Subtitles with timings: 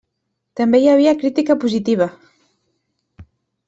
[0.59, 2.11] També hi havia crítica positiva.